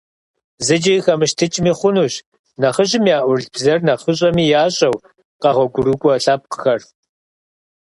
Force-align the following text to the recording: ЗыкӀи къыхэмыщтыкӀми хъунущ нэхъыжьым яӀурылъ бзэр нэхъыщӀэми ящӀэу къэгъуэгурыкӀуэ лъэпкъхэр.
ЗыкӀи 0.65 0.93
къыхэмыщтыкӀми 0.95 1.71
хъунущ 1.77 2.13
нэхъыжьым 2.59 3.05
яӀурылъ 3.17 3.49
бзэр 3.53 3.79
нэхъыщӀэми 3.87 4.43
ящӀэу 4.63 5.01
къэгъуэгурыкӀуэ 5.41 6.13
лъэпкъхэр. 6.23 6.81